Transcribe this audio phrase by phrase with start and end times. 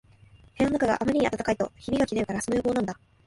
[0.55, 2.99] 室のなかがあんまり暖かいとひびがきれるから、その予防なんだ